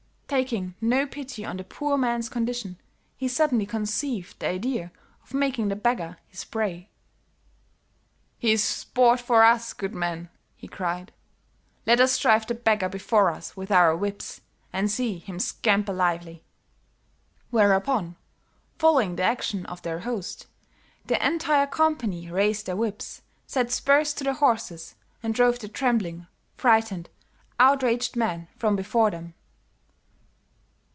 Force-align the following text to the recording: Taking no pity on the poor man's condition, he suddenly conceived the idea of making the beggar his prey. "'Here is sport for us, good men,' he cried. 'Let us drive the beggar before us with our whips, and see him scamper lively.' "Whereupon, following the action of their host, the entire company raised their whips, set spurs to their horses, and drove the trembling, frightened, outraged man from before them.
Taking 0.41 0.75
no 0.79 1.05
pity 1.05 1.43
on 1.43 1.57
the 1.57 1.63
poor 1.65 1.97
man's 1.97 2.29
condition, 2.29 2.79
he 3.17 3.27
suddenly 3.27 3.65
conceived 3.65 4.39
the 4.39 4.47
idea 4.47 4.93
of 5.25 5.33
making 5.33 5.67
the 5.67 5.75
beggar 5.75 6.15
his 6.29 6.45
prey. 6.45 6.87
"'Here 8.39 8.53
is 8.53 8.63
sport 8.63 9.19
for 9.19 9.43
us, 9.43 9.73
good 9.73 9.93
men,' 9.93 10.29
he 10.55 10.69
cried. 10.69 11.11
'Let 11.85 11.99
us 11.99 12.17
drive 12.17 12.47
the 12.47 12.53
beggar 12.53 12.87
before 12.87 13.29
us 13.29 13.57
with 13.57 13.71
our 13.73 13.93
whips, 13.93 14.39
and 14.71 14.89
see 14.89 15.17
him 15.17 15.37
scamper 15.37 15.91
lively.' 15.91 16.45
"Whereupon, 17.49 18.15
following 18.79 19.17
the 19.17 19.23
action 19.23 19.65
of 19.65 19.81
their 19.81 19.99
host, 19.99 20.47
the 21.07 21.23
entire 21.27 21.67
company 21.67 22.31
raised 22.31 22.67
their 22.67 22.77
whips, 22.77 23.21
set 23.47 23.69
spurs 23.69 24.13
to 24.13 24.23
their 24.23 24.33
horses, 24.33 24.95
and 25.21 25.35
drove 25.35 25.59
the 25.59 25.67
trembling, 25.67 26.25
frightened, 26.55 27.09
outraged 27.59 28.15
man 28.15 28.47
from 28.57 28.77
before 28.77 29.11
them. 29.11 29.33